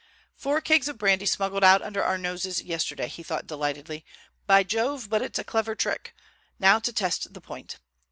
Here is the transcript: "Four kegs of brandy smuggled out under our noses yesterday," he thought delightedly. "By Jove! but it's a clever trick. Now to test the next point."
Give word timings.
"Four 0.35 0.61
kegs 0.61 0.87
of 0.87 0.97
brandy 0.97 1.27
smuggled 1.27 1.63
out 1.63 1.83
under 1.83 2.03
our 2.03 2.17
noses 2.17 2.59
yesterday," 2.63 3.07
he 3.07 3.21
thought 3.21 3.45
delightedly. 3.45 4.03
"By 4.47 4.63
Jove! 4.63 5.11
but 5.11 5.21
it's 5.21 5.37
a 5.37 5.43
clever 5.43 5.75
trick. 5.75 6.15
Now 6.57 6.79
to 6.79 6.91
test 6.91 7.25
the 7.31 7.39
next 7.39 7.45
point." 7.45 7.79